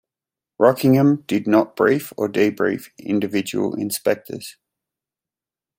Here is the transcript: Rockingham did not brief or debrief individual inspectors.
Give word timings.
Rockingham 0.57 1.25
did 1.27 1.45
not 1.45 1.75
brief 1.75 2.11
or 2.17 2.27
debrief 2.27 2.89
individual 2.97 3.75
inspectors. 3.75 4.57